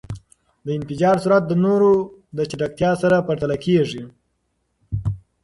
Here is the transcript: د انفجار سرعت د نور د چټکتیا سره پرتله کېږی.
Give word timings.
د 0.65 0.67
انفجار 0.77 1.15
سرعت 1.23 1.43
د 1.47 1.53
نور 1.63 1.81
د 2.37 2.39
چټکتیا 2.49 2.91
سره 3.01 3.25
پرتله 3.27 3.55
کېږی. 3.65 4.03